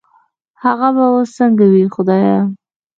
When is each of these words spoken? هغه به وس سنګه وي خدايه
هغه 0.63 0.87
به 0.95 1.05
وس 1.15 1.29
سنګه 1.37 1.65
وي 1.73 1.83
خدايه 1.95 2.37